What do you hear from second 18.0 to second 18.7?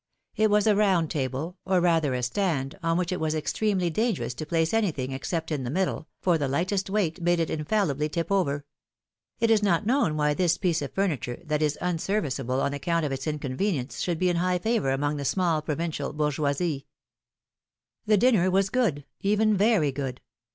The dinner was